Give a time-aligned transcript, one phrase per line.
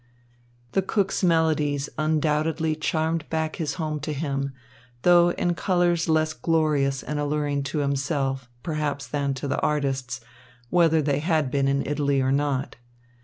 [0.71, 4.51] The cook's melodies undoubtedly charmed back his home to him,
[5.03, 10.19] though in colours less glorious and alluring to himself, perhaps, than to the artists,
[10.71, 12.77] whether they had been in Italy or not.